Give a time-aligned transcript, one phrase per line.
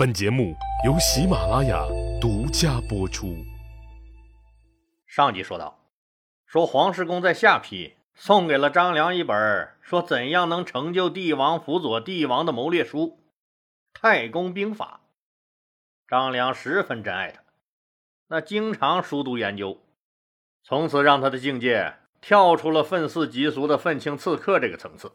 [0.00, 1.86] 本节目由喜马拉雅
[2.18, 3.36] 独家播出。
[5.06, 5.78] 上集说到，
[6.46, 13.18] 说黄石公在下邳送给了张良一本说怎样能成就帝王、辅佐帝王的谋略书
[14.00, 15.02] 《太公兵法》。
[16.08, 17.42] 张良十分珍爱他，
[18.28, 19.82] 那经常熟读研究，
[20.62, 25.12] 从此让他的境界跳出了愤世嫉俗的愤青刺客这个层次，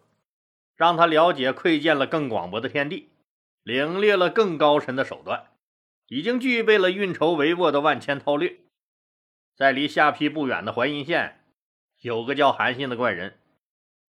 [0.75, 3.09] 让他了解窥见了更广博的天地。
[3.65, 5.47] 领略了更高深的手段，
[6.05, 8.59] 已经具备了运筹帷幄的万千韬略。
[9.55, 11.43] 在离下邳不远的淮阴县，
[12.01, 13.39] 有个叫韩信的怪人，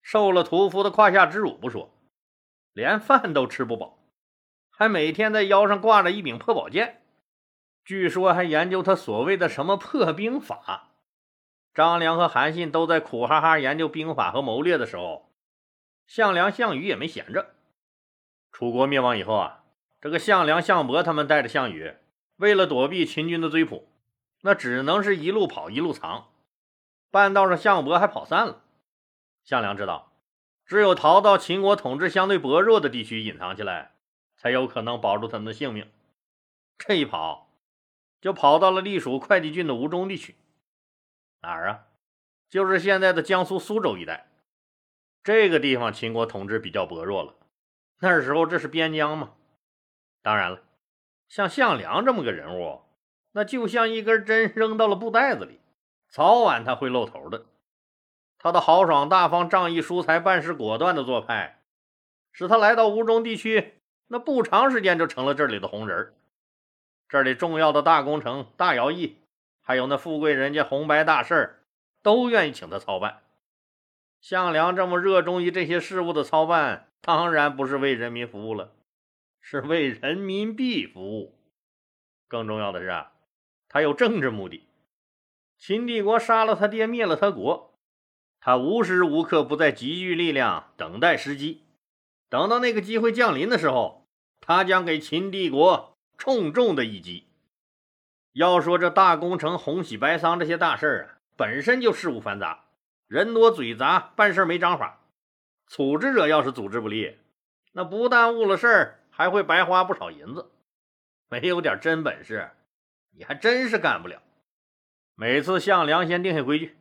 [0.03, 1.91] 受了屠夫的胯下之辱不说，
[2.75, 3.99] 连饭都吃不饱，
[4.69, 7.01] 还每天在腰上挂着一柄破宝剑，
[7.83, 10.91] 据说还研究他所谓的什么破兵法。
[11.73, 15.33] 张良和韩信都在苦哈哈研究兵法和谋略的时候，
[16.07, 17.56] 项梁、项羽也没闲着。
[18.57, 19.65] 楚国灭亡以后啊，
[20.01, 21.95] 这个项梁、项伯他们带着项羽，
[22.37, 23.87] 为了躲避秦军的追捕，
[24.41, 26.31] 那只能是一路跑一路藏。
[27.11, 28.65] 半道上，项伯还跑散了。
[29.45, 30.11] 项梁知道，
[30.65, 33.91] 只有逃到秦国统治相对薄弱的地区隐藏起来，
[34.39, 35.93] 才有可能保住他们的性命。
[36.79, 37.51] 这一跑，
[38.23, 40.35] 就跑到了隶属会稽郡的吴中地区。
[41.43, 41.89] 哪儿啊？
[42.49, 44.31] 就是现在的江苏苏州一带。
[45.23, 47.35] 这个地方，秦国统治比较薄弱了。
[47.99, 49.33] 那时候这是边疆嘛？
[50.23, 50.61] 当然了，
[51.29, 52.83] 像项梁这么个人物，
[53.33, 55.61] 那就像一根针扔到了布袋子里，
[56.09, 57.47] 早晚他会露头的。
[58.39, 61.63] 他的豪爽大方、仗义疏财、办事果断的做派，
[62.33, 66.13] 使他来到吴中地区，那不长时间就成了这里的红人
[67.09, 69.17] 这里重要的大工程、大徭役，
[69.63, 71.63] 还有那富贵人家红白大事
[72.03, 73.23] 都愿意请他操办。
[74.21, 76.89] 项梁这么热衷于这些事务的操办。
[77.07, 78.73] 当然不是为人民服务了，
[79.41, 81.39] 是为人民币服务。
[82.27, 83.13] 更重要的是啊，
[83.69, 84.67] 他有政治目的。
[85.57, 87.79] 秦帝国杀了他爹，灭了他国，
[88.41, 91.63] 他无时无刻不在集聚力量，等待时机。
[92.29, 94.09] 等到那个机会降临的时候，
[94.41, 97.29] 他将给秦帝国重重的一击。
[98.33, 102.65] 要说这大工程、红喜白丧这些大事啊，本身就事务繁杂，
[103.07, 105.05] 人多嘴杂，办事没章法。
[105.67, 107.19] 组织者要是组织不力，
[107.73, 110.51] 那不但误了事儿，还会白花不少银子。
[111.29, 112.51] 没有点真本事，
[113.11, 114.23] 你还真是干不了。
[115.17, 116.77] 每次项梁先定下规矩，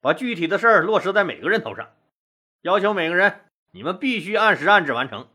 [0.00, 1.90] 把具体的事儿落实在每个人头上，
[2.62, 3.40] 要求每个人
[3.72, 5.28] 你们必须按时按质完成，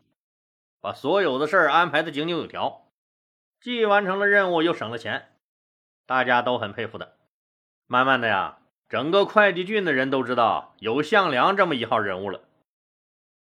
[0.80, 2.88] 把所有的事儿安排的井井有条，
[3.60, 5.34] 既完成了任务，又省了钱，
[6.06, 7.18] 大家都很佩服的。
[7.86, 12.42] 慢慢的呀，整个会稽郡的人都知道有项梁这么一号人物了。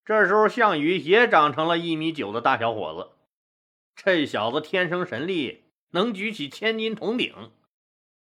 [0.10, 3.12] 这时候，项羽也长成了一米九的大小伙子。
[3.96, 7.52] 这小子天生神力，能举起千斤铜鼎，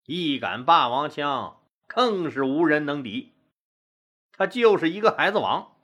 [0.06, 3.34] 一杆霸王枪更是无人能敌。
[4.34, 5.75] 他就是一个孩子王。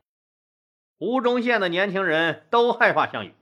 [1.00, 3.33] 吴中县的年轻人都害怕项羽。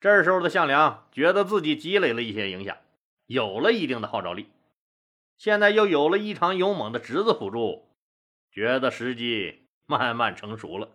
[0.00, 2.76] 这时候的项梁觉得自己积累了一些影响，
[3.24, 4.50] 有了一定的号召力，
[5.38, 7.88] 现在又有了异常勇猛的侄子辅助，
[8.52, 10.90] 觉得时机慢慢成熟了。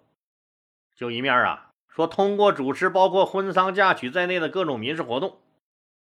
[1.00, 5.40] 就一面啊，说通过主持包括婚丧嫁娶在内的各种民事活动，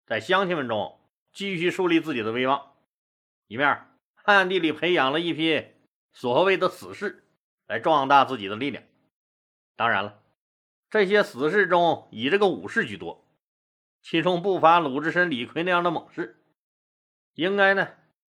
[0.08, 1.00] 在乡亲们中
[1.32, 2.74] 继续树立自己的威望；
[3.46, 3.86] 一面
[4.24, 5.68] 暗地里培养了一批
[6.14, 7.24] 所谓的死士，
[7.68, 8.84] 来壮大自己的力量。
[9.76, 10.20] 当然了，
[10.90, 13.24] 这些死士中以这个武士居多，
[14.02, 16.44] 其中不乏鲁智深、李逵那样的猛士。
[17.36, 17.90] 应该呢，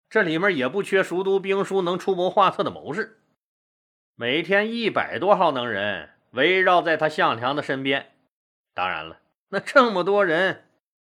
[0.08, 3.20] 这里面也不缺熟读兵书、能出谋划策的谋士。
[4.14, 6.10] 每天一百多号能人。
[6.32, 8.12] 围绕在他项梁的身边，
[8.75, 10.69] 当然了，那这么多人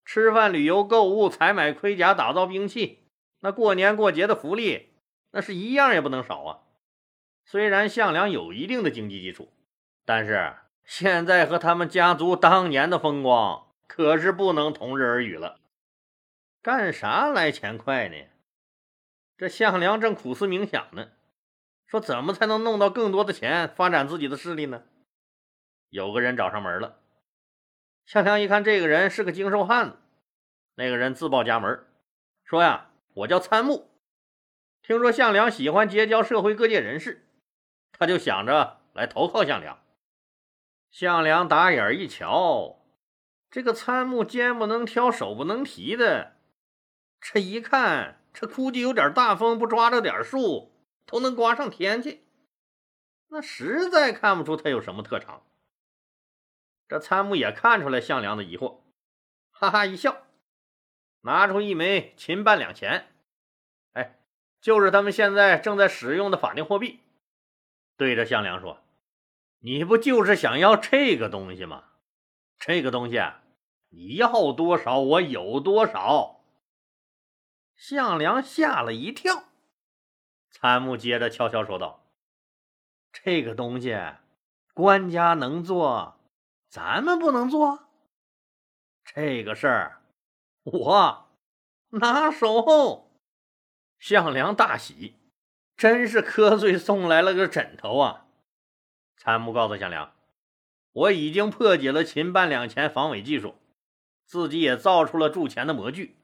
[0.05, 2.99] 吃饭、旅游、购物、采买盔甲、打造兵器，
[3.41, 4.93] 那过年过节的福利，
[5.31, 6.59] 那是一样也不能少啊。
[7.45, 9.51] 虽然项梁有一定的经济基础，
[10.05, 10.53] 但是
[10.85, 15.59] 现在和他们家族当年的风光可是不能同日而语了。
[16.61, 18.15] 干啥来钱快呢？
[19.37, 21.09] 这项梁正苦思冥想呢，
[21.87, 24.83] 说怎么才能弄到更多的钱，发展自己的势力呢？
[25.89, 26.99] 有个人找上门了，
[28.05, 29.97] 项梁一看，这个人是个精瘦汉子。
[30.75, 31.85] 那个人自报家门，
[32.43, 33.89] 说呀：“我叫参木，
[34.81, 37.27] 听说项梁喜欢结交社会各界人士，
[37.91, 39.79] 他就想着来投靠项梁。”
[40.91, 42.85] 项梁打眼一瞧，
[43.49, 46.37] 这个参木肩不能挑，手不能提的，
[47.19, 50.71] 这一看，这估计有点大风不抓着点树
[51.05, 52.23] 都能刮上天去，
[53.29, 55.43] 那实在看不出他有什么特长。
[56.89, 58.79] 这参谋也看出来项梁的疑惑，
[59.51, 60.23] 哈哈一笑，
[61.21, 63.13] 拿出一枚秦半两钱，
[63.93, 64.19] 哎，
[64.59, 67.01] 就是他们现在正在使用的法定货币，
[67.95, 68.79] 对着项梁说
[69.61, 71.83] ：“你不就是想要这个东西吗？
[72.57, 73.21] 这个东西
[73.89, 76.41] 你要多少，我有多少。”
[77.77, 79.43] 项梁吓了一跳，
[80.49, 82.03] 参谋接着悄悄说道
[83.13, 83.95] ：“这个东西，
[84.73, 86.18] 官家能做，
[86.69, 87.89] 咱们不能做。
[89.03, 90.01] 这个事儿，
[90.63, 91.29] 我
[91.89, 93.11] 拿手。”
[93.99, 95.15] 项梁大喜，
[95.75, 98.25] 真是瞌睡送来了个枕头啊！
[99.17, 100.13] 参谋告诉项梁
[100.93, 103.55] ：“我已经破解了秦半两钱防伪技术，
[104.25, 106.15] 自己也造出了铸钱的模具。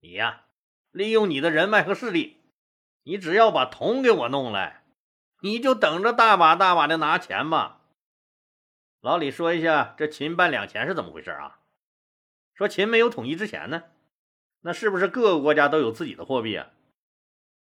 [0.00, 0.44] 你呀。”
[0.92, 2.42] 利用你的人脉和势力，
[3.04, 4.82] 你只要把铜给我弄来，
[5.40, 7.79] 你就等着大把大把的拿钱吧。
[9.00, 11.60] 老李说一下，这秦半两钱是怎么回事啊？
[12.54, 13.84] 说秦没有统一之前呢，
[14.60, 16.68] 那是不是各个国家都有自己的货币啊？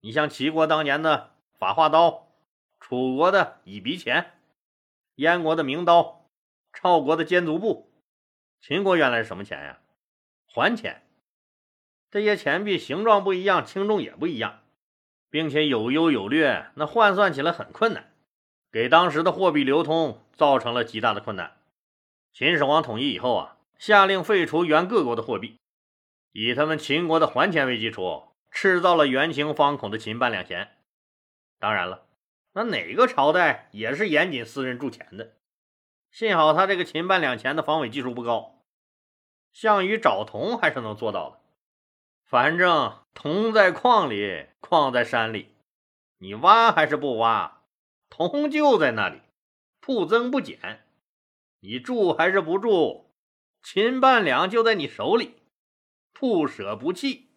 [0.01, 2.27] 你像齐国当年的法化刀，
[2.79, 4.33] 楚国的以鼻钱，
[5.15, 6.29] 燕国的名刀，
[6.71, 7.91] 赵国的尖足布，
[8.61, 9.79] 秦国原来是什么钱呀？
[10.45, 11.01] 还钱。
[12.11, 14.61] 这些钱币形状不一样，轻重也不一样，
[15.31, 18.12] 并且有优有劣，那换算起来很困难，
[18.73, 21.55] 给当时的货币流通造成了极大的困难。
[22.33, 25.59] 秦始皇统一以后啊，下令废除原各国的货币，
[26.31, 30.71] 以他们秦国的还钱为基础，制造了圆形方孔的秦半两钱。
[31.59, 32.07] 当然了，
[32.53, 35.33] 那哪个朝代也是严谨私人铸钱的。
[36.09, 38.55] 幸好他这个秦半两钱的防伪技术不高，
[39.51, 41.39] 项羽找铜还是能做到的。
[42.25, 45.53] 反正铜在矿里，矿在山里，
[46.17, 47.61] 你挖还是不挖，
[48.15, 49.21] 铜就在那里，
[49.79, 50.85] 不增不减。
[51.61, 53.11] 你住还是不住，
[53.63, 55.41] 秦半两就在你手里，
[56.11, 57.31] 不舍不弃。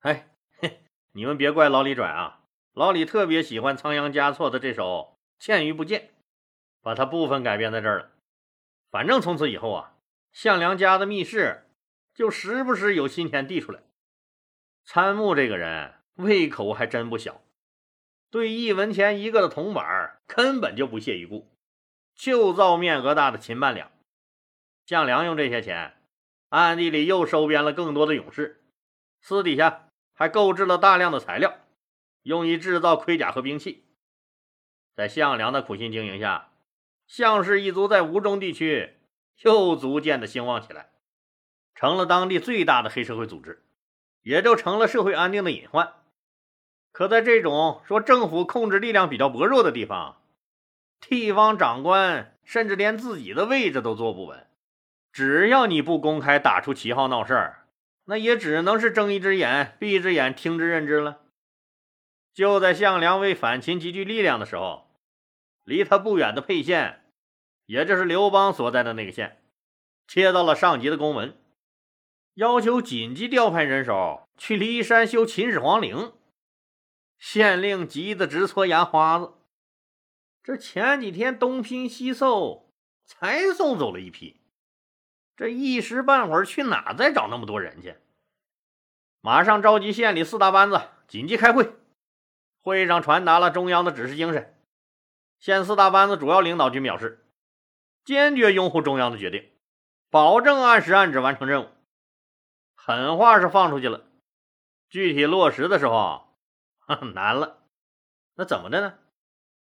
[0.00, 0.82] 哎，嘿，
[1.12, 2.42] 你们别怪老李拽啊，
[2.74, 6.00] 老李特别喜欢仓央嘉措的这首《见与不见》，
[6.82, 8.10] 把它部分改编在这儿了。
[8.90, 9.96] 反正从此以后啊，
[10.30, 11.70] 项梁家的密室
[12.14, 13.80] 就时不时有新钱递出来。
[14.84, 17.40] 参谋这个人胃口还真不小，
[18.36, 21.50] 对一文钱一个的铜板根本就不屑一顾，
[22.14, 23.90] 就造面额大的秦半两。
[24.84, 25.96] 项梁用这些钱，
[26.50, 28.62] 暗地里又收编了更多的勇士，
[29.22, 31.60] 私底下还购置了大量的材料，
[32.24, 33.86] 用于制造盔甲和兵器。
[34.94, 36.50] 在项梁的苦心经营下，
[37.06, 38.98] 项氏一族在吴中地区
[39.44, 40.90] 又逐渐的兴旺起来，
[41.74, 43.62] 成了当地最大的黑社会组织。
[44.20, 45.94] 也就成了社会安定的隐患。
[46.96, 50.16] 可在这种说政府控制力量比较薄弱的地方，
[50.98, 54.46] 地方长官甚至连自己的位置都坐不稳。
[55.12, 57.66] 只要你不公开打出旗号闹事儿，
[58.06, 61.20] 那也只能是睁一只眼闭一只眼，听之任之了。
[62.32, 64.88] 就在项梁为反秦集聚力量的时候，
[65.64, 67.04] 离他不远的沛县，
[67.66, 69.42] 也就是刘邦所在的那个县，
[70.06, 71.36] 接到了上级的公文。
[72.36, 76.14] 要求紧急调派人手去骊山修秦始皇陵，
[77.18, 79.32] 县令急得直搓牙花子。
[80.42, 82.72] 这前几天东拼西凑
[83.04, 84.40] 才送走了一批，
[85.36, 87.96] 这一时半会儿去哪再找那么多人去？
[89.20, 91.72] 马上召集县里四大班子紧急开会。
[92.60, 94.60] 会上传达了中央的指示精神。
[95.38, 97.24] 县四大班子主要领导均表示，
[98.04, 99.52] 坚决拥护中央的决定，
[100.10, 101.68] 保证按时按职完成任务。
[102.74, 104.06] 狠话是放出去了，
[104.88, 106.35] 具体落实的时候，
[107.14, 107.62] 难了。
[108.34, 108.98] 那怎么的呢？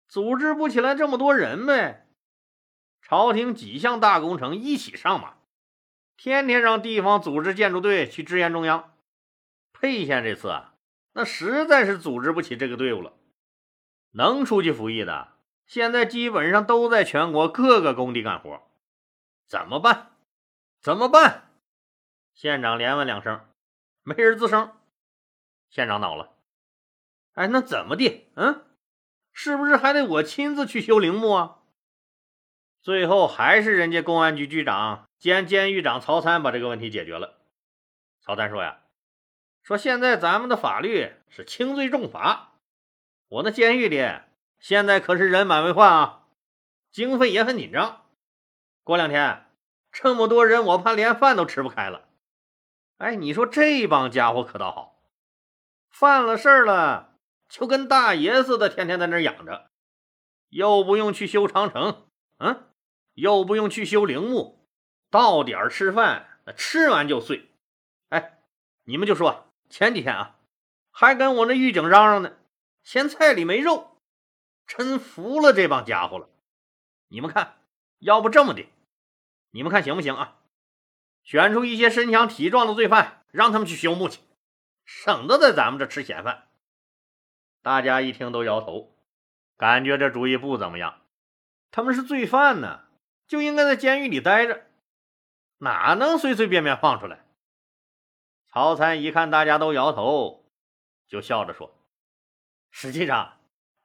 [0.07, 2.07] 组织不起来这么多人呗。
[3.01, 5.35] 朝廷几项大工程一起上马，
[6.17, 8.93] 天天让地方组织建筑队去支援中央。
[9.71, 10.73] 沛县这次啊，
[11.13, 13.13] 那实在是组织不起这个队伍了。
[14.11, 15.33] 能出去服役的，
[15.65, 18.63] 现在基本上都在全国各个工地干活。
[19.45, 20.11] 怎么办？
[20.81, 21.51] 怎么办？
[22.33, 23.41] 县长连问两声，
[24.03, 24.73] 没人吱声。
[25.69, 26.35] 县长恼了
[27.37, 28.31] ：“哎，那怎么地？
[28.35, 28.65] 嗯，
[29.31, 31.59] 是不是还得我亲自去修陵墓啊？”
[32.81, 37.37] 最后还是人家公安局局长兼监狱长曹参把这个问题解决了。
[38.21, 38.79] 曹参说：“呀，
[39.61, 42.53] 说现在咱们的法律是轻罪重罚，
[43.27, 44.03] 我那监狱里
[44.57, 46.23] 现在可是人满为患啊，
[46.91, 48.05] 经费也很紧张。
[48.83, 49.45] 过两天
[49.91, 52.07] 这么多人，我怕连饭都吃不开了。”
[52.97, 55.03] 哎，你说这帮家伙可倒好，
[55.91, 57.16] 犯了事儿了，
[57.49, 59.69] 就跟大爷似的，天天在那养着，
[60.49, 62.69] 又不用去修长城，嗯，
[63.13, 64.67] 又不用去修陵墓，
[65.09, 67.49] 到点儿吃饭，吃完就睡。
[68.09, 68.39] 哎，
[68.83, 70.35] 你们就说前几天啊，
[70.91, 72.33] 还跟我那狱警嚷嚷呢，
[72.83, 73.97] 嫌菜里没肉，
[74.65, 76.29] 真服了这帮家伙了。
[77.07, 77.59] 你们看，
[77.99, 78.65] 要不这么的，
[79.51, 80.35] 你们看行不行啊？
[81.23, 84.21] 选出一些身强体壮的罪犯，让他们去修墓去，
[84.85, 86.46] 省得在咱们这吃闲饭。
[87.67, 88.95] 大家一听都摇头，
[89.57, 91.01] 感觉这主意不怎么样。
[91.69, 92.85] 他们是罪犯呢，
[93.27, 94.67] 就应该在监狱里待着，
[95.57, 97.25] 哪能随随便便放出来？
[98.47, 100.45] 曹参一看大家都摇头，
[101.09, 101.77] 就笑着说
[102.71, 103.37] ：“实际上，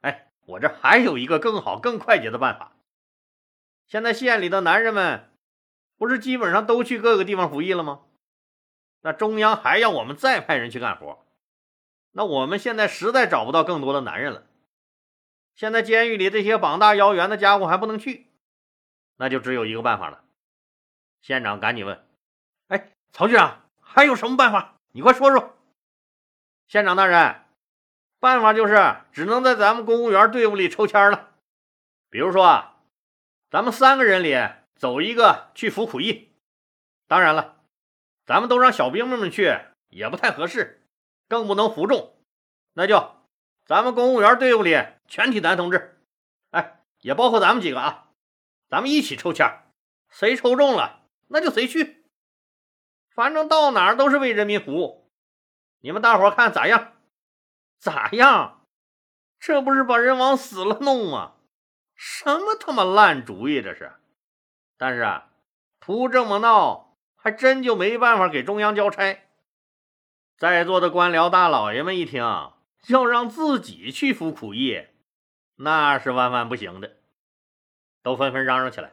[0.02, 2.76] 哎，我这还有一个更好、更快捷的办法。
[3.88, 5.32] 现在县里的男人们
[5.98, 8.02] 不是基本上都去各个地方服役了吗？
[9.00, 11.26] 那中央还要我们再派人去干活，
[12.12, 14.46] 那我们现在实在找不到更多的男人了。”
[15.56, 18.26] 现在监狱里这些膀大腰圆的家伙还不能去，
[19.16, 20.24] 那就只有一个办法了。
[21.20, 22.04] 县长赶紧问
[22.68, 24.76] ：“哎，曹局长，还有什么办法？
[24.92, 25.56] 你快说说。”
[26.68, 27.42] 县长大人，
[28.18, 31.30] 办法就是只能在咱们公务员队伍里抽签了。
[32.08, 32.78] 比如说啊，
[33.50, 34.34] 咱们三个人里
[34.74, 36.32] 走一个去服苦役。
[37.06, 37.60] 当然了，
[38.24, 39.54] 咱们都让小兵们们去
[39.90, 40.81] 也不太合适，
[41.32, 42.14] 更不能服众。
[42.74, 43.16] 那就。
[43.64, 46.02] 咱们公务员队伍里全体男同志，
[46.50, 48.08] 哎，也包括咱们几个啊，
[48.68, 49.48] 咱们一起抽签，
[50.10, 52.04] 谁抽中了那就谁去，
[53.14, 55.10] 反正到哪儿都是为人民服务。
[55.80, 56.92] 你们大伙看咋样？
[57.78, 58.66] 咋样？
[59.38, 61.34] 这不是把人往死了弄吗？
[61.94, 63.92] 什么他妈烂主意这是！
[64.76, 65.30] 但是啊，
[65.78, 69.22] 图这么闹，还真就没办法给中央交差。
[70.42, 72.20] 在座的官僚大老爷们一听。
[72.88, 74.88] 要让自己去服苦役，
[75.54, 76.96] 那是万万不行的，
[78.02, 78.92] 都纷纷嚷嚷起来。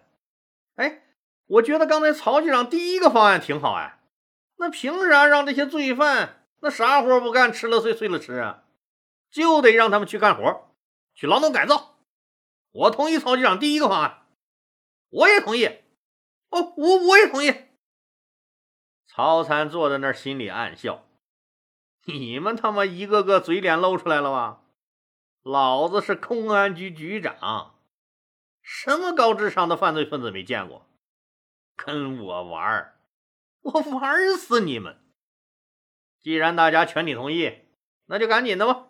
[0.76, 1.02] 哎，
[1.48, 3.98] 我觉得刚才曹局长第一个方案挺好哎，
[4.58, 8.66] 那凭啥让这些罪犯那啥活不干，吃了睡，睡了吃啊？
[9.32, 10.70] 就得让他们去干活，
[11.16, 11.96] 去劳动改造。
[12.74, 14.28] 我同意曹局长第一个方案，
[15.10, 15.66] 我也同意。
[16.52, 17.52] 哦，我我也同意。
[19.08, 21.08] 曹参坐在那儿，心里暗笑。
[22.06, 24.62] 你们他妈一个个嘴脸露出来了吧？
[25.42, 27.80] 老子是公安局局长，
[28.62, 30.86] 什么高智商的犯罪分子没见过？
[31.76, 33.00] 跟我玩
[33.62, 35.00] 我玩死你们！
[36.20, 37.60] 既然大家全体同意，
[38.08, 38.88] 那就赶紧的吧。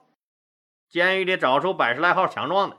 [0.87, 2.77] 监狱里找出百十来号强壮的，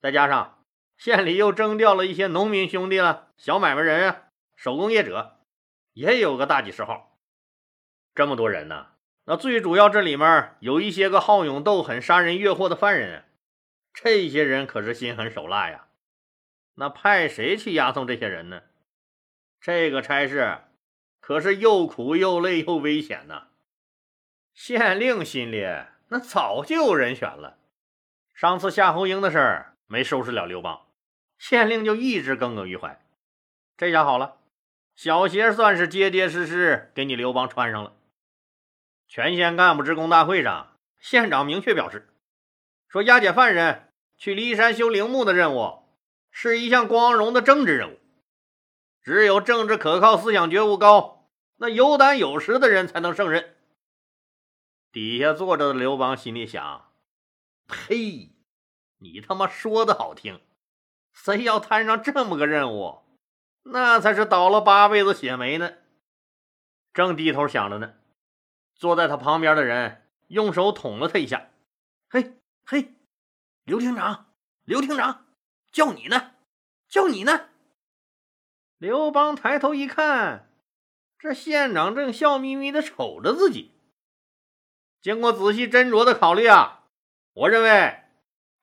[0.00, 0.64] 再加上
[0.96, 5.40] 县里又征调了一些农民兄弟了、小买卖人啊、手工业者，
[5.92, 7.18] 也有个大几十号。
[8.14, 8.92] 这么多人呢？
[9.28, 13.24] 那最主要，这里面有一些个好勇斗狠、杀人越货的犯人，
[13.92, 15.88] 这些人可是心狠手辣呀。
[16.76, 18.62] 那派谁去押送这些人呢？
[19.60, 20.58] 这个差事
[21.18, 23.48] 可是又苦又累又危险呐。
[24.54, 25.66] 县令心里
[26.08, 27.58] 那早就有人选了。
[28.32, 30.86] 上次夏侯婴的事儿没收拾了刘邦，
[31.36, 33.04] 县令就一直耿耿于怀。
[33.76, 34.36] 这下好了，
[34.94, 37.95] 小鞋算是结结实实给你刘邦穿上了。
[39.08, 42.12] 全县干部职工大会上，县长明确表示，
[42.88, 45.84] 说押解犯人去骊山修陵墓的任务
[46.30, 47.98] 是一项光荣的政治任务，
[49.02, 53.56] 只有政治可靠、思想觉悟高、那有胆有识的人才能胜任。
[54.90, 56.90] 底下坐着的刘邦心里想：
[57.68, 58.32] 呸！
[58.98, 60.40] 你他妈说的好听，
[61.12, 63.02] 谁要摊上这么个任务，
[63.62, 65.74] 那才是倒了八辈子血霉呢。
[66.94, 67.94] 正低头想着呢。
[68.76, 71.48] 坐在他旁边的人用手捅了他一下
[72.10, 72.94] ，“嘿，嘿，
[73.64, 74.26] 刘厅长，
[74.64, 75.26] 刘厅长，
[75.72, 76.32] 叫你呢，
[76.88, 77.48] 叫你呢。”
[78.78, 80.50] 刘邦抬头一看，
[81.18, 83.72] 这县长正笑眯眯的瞅着自己。
[85.00, 86.84] 经过仔细斟酌的考虑啊，
[87.32, 88.02] 我认为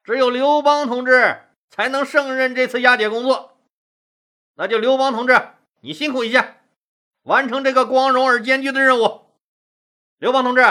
[0.04, 3.58] 只有刘邦同志才能胜任这次押解工作。
[4.56, 5.42] 那就刘邦同志，
[5.82, 6.58] 你辛苦一下，
[7.24, 9.23] 完成这个光荣而艰巨的任务。
[10.24, 10.62] 刘邦同志，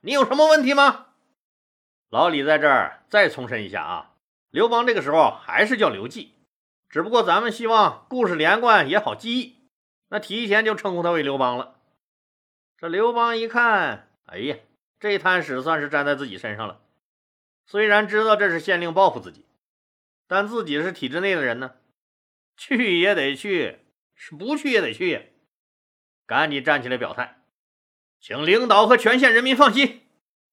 [0.00, 1.08] 你有什么问题吗？
[2.08, 4.14] 老李在这儿再重申一下啊，
[4.48, 6.36] 刘邦这个时候还是叫刘季，
[6.88, 9.68] 只不过咱们希望故事连贯也好记忆，
[10.08, 11.78] 那提前就称呼他为刘邦了。
[12.78, 14.56] 这刘邦一看，哎呀，
[14.98, 16.80] 这摊屎算是沾在自己身上了。
[17.66, 19.44] 虽然知道这是县令报复自己，
[20.26, 21.74] 但自己是体制内的人呢，
[22.56, 23.80] 去也得去，
[24.14, 25.34] 是不去也得去，
[26.24, 27.39] 赶紧站起来表态。
[28.20, 30.02] 请领导和全县人民放心，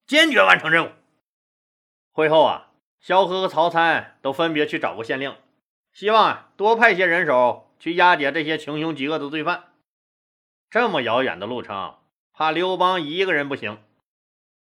[0.05, 0.91] 坚决完成任务。
[2.11, 2.71] 会后啊，
[3.01, 5.35] 萧何和曹参都分别去找过县令，
[5.91, 9.65] 希望啊多派些人手去押解这些穷凶极恶的罪犯。
[10.69, 11.97] 这么遥远的路程，
[12.31, 13.77] 怕刘邦一个人不行。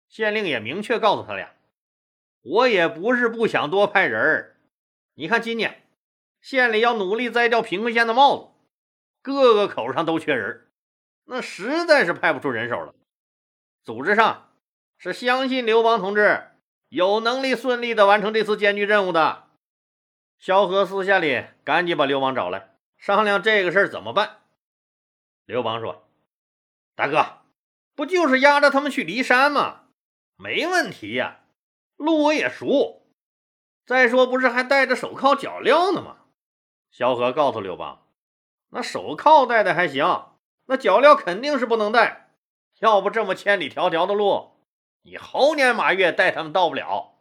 [0.08, 1.54] 县令也明确告诉他俩
[2.44, 4.56] ：“我也不是不想多派人儿，
[5.14, 5.86] 你看今年
[6.42, 8.48] 县里要努力摘掉贫困县的帽子，
[9.22, 10.68] 各个口上都缺人，
[11.24, 12.94] 那实在是派不出人手了。
[13.84, 14.50] 组织上
[14.98, 16.50] 是相信刘邦同志
[16.88, 19.48] 有能力顺利的完成这次艰巨任务的。”
[20.38, 24.40] 萧何私下里赶紧把刘邦找来商量这个事儿怎么办。
[25.44, 26.08] 刘邦说
[26.96, 27.42] ：“大哥，
[27.94, 29.82] 不就是押着他们去骊山吗？
[30.36, 31.40] 没问题呀，
[31.96, 33.06] 路我也熟。
[33.84, 36.18] 再说，不是还带着手铐脚镣呢吗？”
[36.90, 38.06] 萧何告诉刘邦
[38.70, 40.31] ：“那手铐带的还行，
[40.66, 42.30] 那脚镣肯定是不能带。
[42.80, 44.52] 要不这么千里迢迢的路，
[45.02, 47.14] 你猴年马月带他们到不了。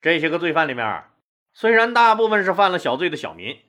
[0.00, 1.04] 这些个罪犯里面，
[1.52, 3.60] 虽然大部分是犯了小罪的小民。”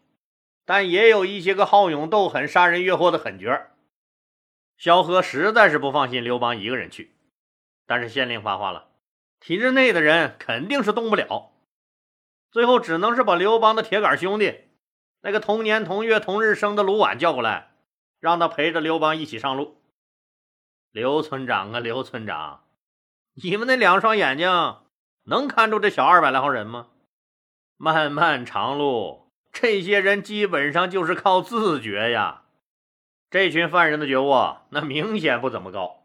[0.66, 3.60] 但也有一些个好勇斗狠、杀人越货的狠角。
[4.78, 7.16] 萧何实在是不放心刘邦一个人去，
[7.88, 8.86] 但是县令发话了，
[9.40, 11.54] 体制内的人肯定是动不了。
[12.52, 14.66] 最后只能是把刘邦的铁杆兄弟，
[15.22, 17.69] 那个同年同月同日生的卢绾叫过来，
[18.20, 19.82] 让他陪着刘邦一起上路。
[20.92, 22.64] 刘村长啊，刘村长，
[23.36, 24.78] 你们那两双眼睛
[25.24, 26.88] 能看出这小二百来号人吗？
[27.78, 29.32] 漫漫长路。
[29.52, 32.44] 这些人基本上就是靠自觉呀，
[33.32, 36.04] 这群犯人的觉悟那明显不怎么高。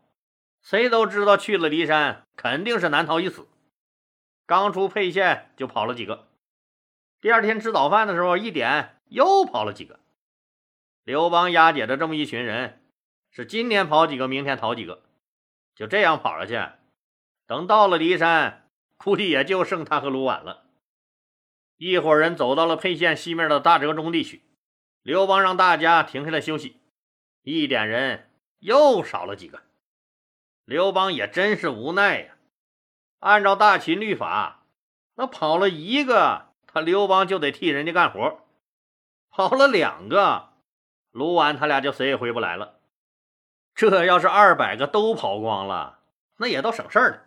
[0.63, 3.47] 谁都知道去了骊山肯定是难逃一死，
[4.47, 6.27] 刚出沛县就跑了几个，
[7.21, 10.01] 第二天吃早饭的时候一点又跑了几个。
[11.05, 12.83] 刘邦押解的这么一群人，
[13.31, 15.03] 是今天跑几个，明天逃几个，
[15.75, 16.73] 就这样跑下去，
[17.47, 20.65] 等到了骊山，估计也就剩他和卢绾了。
[21.77, 24.43] 一伙人走到了沛县西面的大折中地区，
[25.03, 26.81] 刘邦让大家停下来休息。
[27.43, 28.31] 一点人
[28.61, 29.61] 又少了几个，
[30.65, 32.37] 刘邦也真是无奈呀。
[33.19, 34.65] 按照大秦律法，
[35.17, 38.41] 那跑了一个，他刘邦就得替人家干活；
[39.29, 40.54] 跑了两个，
[41.15, 42.81] 卢绾他俩就谁也回不来了。
[43.77, 46.01] 这要是二百个都跑光了，
[46.39, 47.23] 那也倒省事儿了，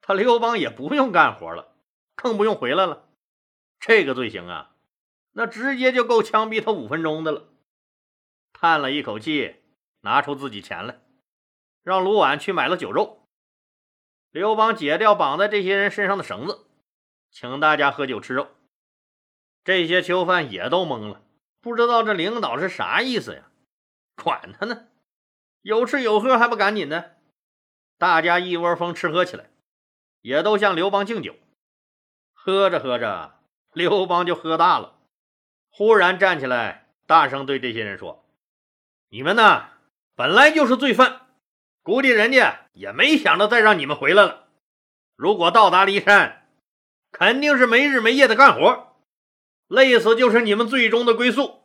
[0.00, 1.72] 他刘邦也不用干活了，
[2.16, 3.08] 更不用回来了。
[3.78, 4.72] 这个罪行啊，
[5.30, 7.44] 那直接就够枪毙他五分钟的了。
[8.52, 9.62] 叹了一口气，
[10.00, 11.00] 拿出自己钱来，
[11.84, 13.28] 让卢绾去买了酒肉。
[14.32, 16.66] 刘邦解掉绑在这些人身上的绳子，
[17.30, 18.48] 请大家喝酒吃肉。
[19.62, 21.22] 这些囚犯也都懵了，
[21.60, 23.50] 不知道这领导是啥意思呀？
[24.16, 24.88] 管他呢，
[25.62, 27.16] 有吃有喝还不赶紧的？
[27.98, 29.50] 大家一窝蜂吃喝起来，
[30.22, 31.34] 也都向刘邦敬酒。
[32.32, 33.36] 喝着喝着。
[33.72, 34.98] 刘邦就喝大了，
[35.68, 38.24] 忽然站起来，大声对这些人说
[39.10, 39.68] ：“你们呢，
[40.16, 41.28] 本来就是罪犯，
[41.84, 44.48] 估计人家也没想着再让你们回来了。
[45.14, 46.48] 如果到达骊山，
[47.12, 48.89] 肯定是没日没夜的干活，
[49.70, 51.62] 累死就是你们最终的归宿。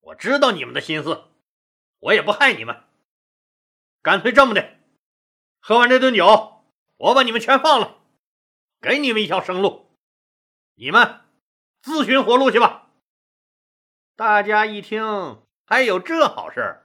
[0.00, 1.28] 我知道你们的心思，
[2.00, 2.82] 我也不害你们。
[4.02, 4.78] 干脆这么的，
[5.60, 6.64] 喝完这顿酒，
[6.96, 7.98] 我把你们全放了，
[8.80, 9.96] 给你们一条生路。”
[10.74, 11.20] 你们
[11.82, 12.90] 自寻活路去吧！
[14.16, 16.82] 大家一听还有这好事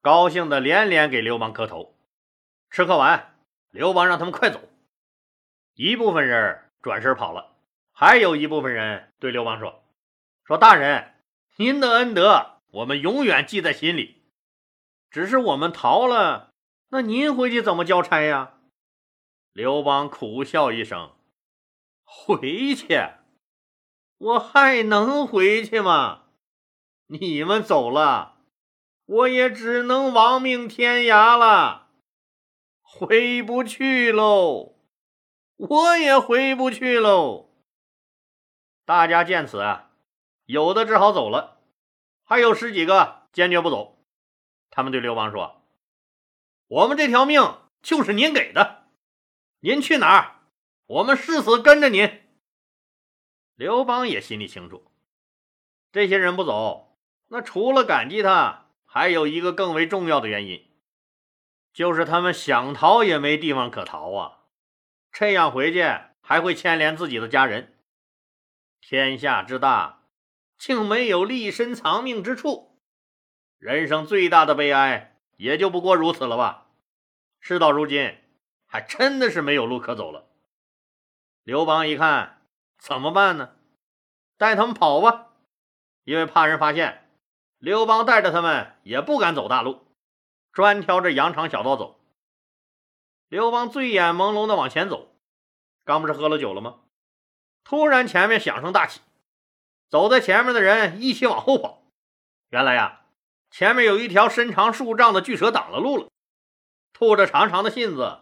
[0.00, 1.98] 高兴的连连给刘邦磕头。
[2.70, 3.36] 吃喝完，
[3.70, 4.60] 刘邦让他们快走。
[5.74, 7.57] 一部分人转身跑了，
[8.00, 9.82] 还有一部分人对刘邦说
[10.46, 11.16] ：“说大人，
[11.56, 14.22] 您的恩德我们永远记在心里。
[15.10, 16.52] 只是我们逃了，
[16.90, 18.60] 那您回去怎么交差呀？”
[19.52, 21.10] 刘邦苦笑一声。
[22.04, 22.86] 回去，
[24.18, 26.26] 我还能回去吗？
[27.08, 28.36] 你们走了，
[29.06, 31.88] 我也只能亡命天涯了，
[32.80, 34.76] 回不去喽，
[35.56, 37.47] 我也回不去喽。
[38.88, 39.90] 大家见此啊，
[40.46, 41.60] 有的只好走了，
[42.24, 44.02] 还有十几个坚决不走。
[44.70, 45.62] 他们对刘邦说
[46.68, 48.86] ：“我们这条命就是您给的，
[49.60, 50.36] 您去哪儿？”
[50.88, 52.22] 我们誓死跟着您。
[53.56, 54.90] 刘邦也心里清楚，
[55.92, 56.96] 这些人不走，
[57.26, 60.66] 那除了感激他，还有一个更为重要的原因，
[61.74, 64.44] 就是他们想逃也没地方可逃啊！
[65.12, 65.84] 这样回去
[66.22, 67.74] 还会牵连自己的家人。
[68.80, 70.02] 天下之大，
[70.56, 72.78] 竟没有立身藏命之处，
[73.58, 76.66] 人生最大的悲哀也就不过如此了吧？
[77.40, 78.18] 事到如今，
[78.66, 80.26] 还真的是没有路可走了。
[81.42, 82.46] 刘邦一看，
[82.78, 83.56] 怎么办呢？
[84.36, 85.32] 带他们跑吧，
[86.04, 87.04] 因为怕人发现。
[87.58, 89.86] 刘邦带着他们也不敢走大路，
[90.52, 92.00] 专挑着羊肠小道走。
[93.28, 95.08] 刘邦醉眼朦胧的往前走，
[95.84, 96.80] 刚不是喝了酒了吗？
[97.68, 99.02] 突然前面响声大起，
[99.90, 101.82] 走在前面的人一起往后跑。
[102.48, 103.02] 原来呀，
[103.50, 106.08] 前面有一条身长数丈的巨蛇挡了路了，
[106.94, 108.20] 吐着长长的信子，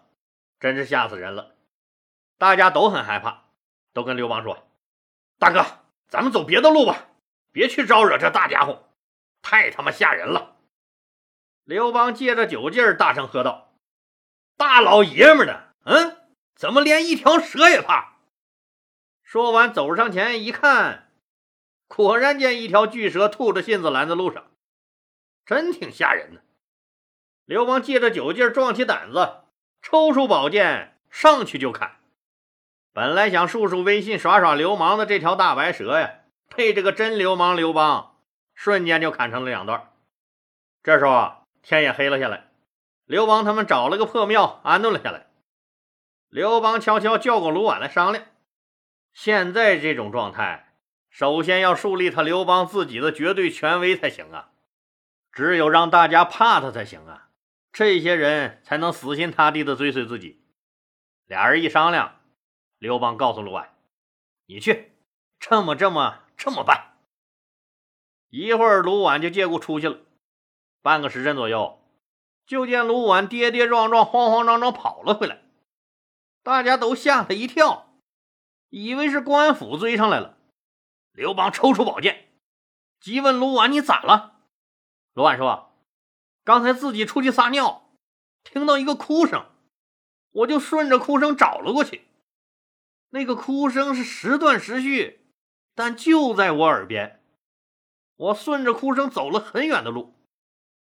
[0.59, 1.55] 真是吓死人了。
[2.39, 3.45] 大家都很害怕，
[3.93, 4.67] 都跟刘邦说
[5.39, 5.65] ：“大哥，
[6.09, 7.07] 咱们走别的路吧，
[7.53, 8.89] 别去招惹这大家伙，
[9.43, 10.57] 太他妈吓人了。”
[11.63, 13.77] 刘邦借着酒劲儿大声喝道
[14.59, 16.17] ：“大老爷们的，嗯，
[16.57, 18.15] 怎么连一条蛇也怕？”
[19.27, 21.11] 说完，走上前一看，
[21.89, 24.53] 果然见一条巨蛇吐着信子拦在路上，
[25.45, 26.43] 真挺吓人的。
[27.45, 29.39] 刘邦借着酒劲壮起胆子，
[29.83, 31.97] 抽出宝剑上去就砍。
[32.93, 36.21] 本来想树树威信耍耍流氓的这条大白蛇呀，
[36.55, 38.21] 被这个真流氓刘邦
[38.55, 39.93] 瞬间就砍成了两段。
[40.85, 42.49] 这时候啊，天也黑了下来，
[43.07, 45.27] 刘邦他们找了个破庙安顿了下来。
[46.29, 48.25] 刘邦悄悄叫过卢绾来商量，
[49.17, 50.75] 现在这种状态，
[51.09, 54.51] 首先要树立他刘邦自己的绝对权威才行啊，
[55.33, 57.31] 只有让大家怕他才行啊，
[57.73, 60.45] 这些人才能死心塌地的追随自己。
[61.25, 62.21] 俩人一商量。
[62.79, 63.69] 刘邦告诉卢绾
[64.45, 64.93] ：“你去，
[65.41, 66.99] 这么这么这么办。”
[68.29, 69.97] 一会儿，卢绾就借故出去了。
[70.83, 71.83] 半个时辰左右，
[72.47, 75.39] 就见卢绾跌跌撞撞、慌慌张张跑了回来。
[76.43, 77.86] 大家都吓了一跳，
[78.71, 80.37] 以为是官府追上来了。
[81.13, 82.29] 刘邦抽出宝剑，
[83.01, 84.41] 急问卢绾：“你咋了？”
[85.15, 85.73] 卢绾说
[86.45, 87.91] ：“刚才自己出去撒尿，
[88.45, 89.47] 听到一个哭声，
[90.31, 92.07] 我就顺着哭声找了过去。”
[93.11, 95.27] 那个哭声是时断时续，
[95.75, 97.23] 但就在我耳边。
[98.17, 100.15] 我顺着哭声走了很远的路，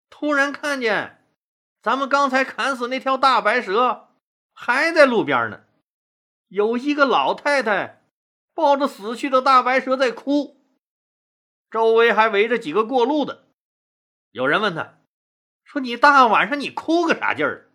[0.09, 1.25] 突然看见
[1.81, 4.09] 咱们刚才砍死那条大白蛇
[4.53, 5.63] 还在路边呢。
[6.51, 8.03] 有一个老太太
[8.53, 10.61] 抱着死去的大白蛇在哭，
[11.69, 13.47] 周围还围着几个过路的。
[14.31, 14.97] 有人问他，
[15.63, 17.71] 说：“你大晚上你哭个啥劲儿？”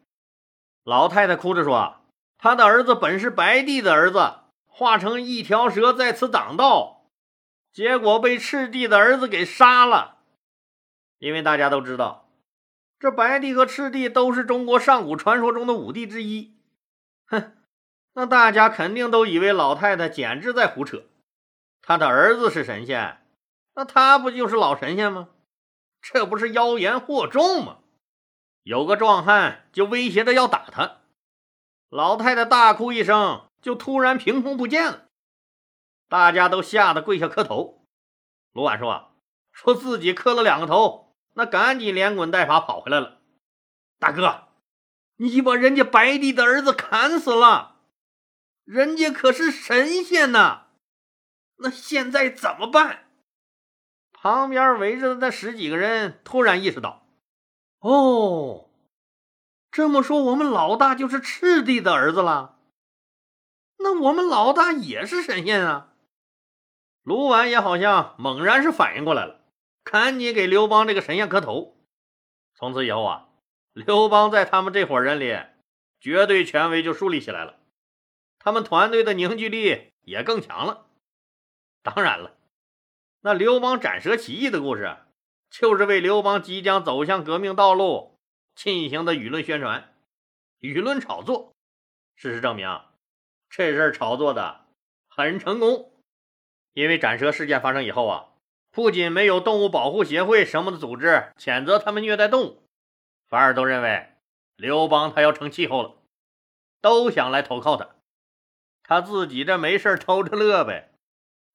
[0.85, 2.03] 老太太哭着说
[2.37, 7.07] ：“她的儿子本是白帝的儿子。”化成一条蛇在此挡道，
[7.73, 10.19] 结果被赤帝的儿子给杀了。
[11.17, 12.29] 因为大家都知道，
[12.99, 16.59] 这白帝和赤帝都是中国上古传说中的五帝之一。
[17.25, 17.56] 哼，
[18.17, 21.05] 那大家肯定都以为老太太简直在胡扯。
[21.83, 23.23] 她的儿子是神仙，
[23.75, 25.29] 那他不就是老神仙吗？
[26.01, 27.81] 这不是妖言惑众吗？
[28.63, 31.03] 有个壮汉就威胁着要打他，
[31.91, 33.43] 老太太大哭一声。
[33.63, 35.07] 就突然凭空不见了，
[36.09, 37.85] 大家都吓得跪下磕头。
[38.53, 39.11] 卢绾说
[39.51, 43.19] ：“说自己磕了两个头，那赶紧连滚带爬跑回来了。
[43.99, 44.45] 大哥，
[45.17, 47.76] 你把人家白帝的儿子砍死了，
[48.67, 50.67] 人家可是神仙呐，
[51.57, 53.05] 那现在怎么办？”
[54.13, 57.07] 旁边围着的那十几个人突然意识到
[57.81, 58.69] ：“哦，
[59.71, 62.59] 这么说，我们老大就是赤帝的儿子了。”
[63.79, 65.93] 那我们老大也是神仙啊！
[67.03, 69.45] 卢绾也好像猛然是反应过来了，
[69.85, 71.77] 赶紧给刘邦这个神仙磕头。
[72.55, 73.29] 从此以后啊，
[73.75, 75.39] 刘邦在他们这伙人里
[76.01, 77.61] 绝对权威就树立起来了，
[78.47, 80.87] 他们团队的凝聚力也更强了。
[81.83, 82.37] 当然了，
[83.23, 84.99] 那刘邦斩蛇起义的故事，
[85.51, 88.17] 就是为刘邦即将走向革命道路
[88.55, 89.93] 进行的舆论宣传、
[90.61, 91.57] 舆论炒作。
[92.15, 92.81] 事实证明。
[93.51, 94.67] 这事儿炒作的
[95.09, 95.91] 很成功，
[96.73, 98.29] 因为斩蛇事件发生以后啊，
[98.71, 102.63] 不仅没有动物保护协会什么的组织谴责他们虐待动物，
[103.27, 104.15] 反而都认为
[104.55, 105.97] 刘邦他要成气候了，
[106.81, 107.96] 都想来投靠他。
[108.87, 110.93] 他自己这没事偷着乐呗。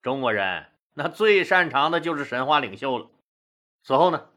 [0.02, 3.10] 中国人那最擅长的就是神话领袖了。
[3.84, 4.30] 此后呢，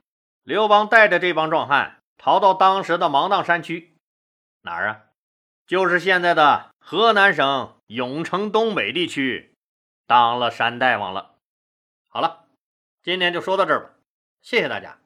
[0.45, 3.97] 刘邦带着这帮壮汉逃到当时的芒砀山区，
[4.63, 5.01] 哪儿啊？
[5.67, 6.71] 就是现在的。
[6.87, 9.57] 河南省永城东北地区
[10.07, 11.37] 当了山大王了。
[12.11, 12.45] 好了，
[13.03, 13.91] 今天就说到这儿吧，
[14.43, 14.99] 谢谢大家。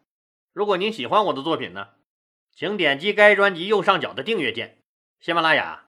[0.53, 1.90] 如果您喜欢我的作品呢，
[2.51, 4.79] 请点击该专辑右上角的订阅键。
[5.20, 5.88] 喜马拉雅